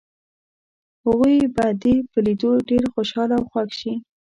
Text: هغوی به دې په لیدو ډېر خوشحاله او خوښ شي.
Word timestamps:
هغوی 1.05 1.35
به 1.55 1.65
دې 1.81 1.95
په 2.11 2.17
لیدو 2.25 2.51
ډېر 2.69 2.83
خوشحاله 2.93 3.35
او 3.39 3.45
خوښ 3.51 3.69
شي. 3.79 3.93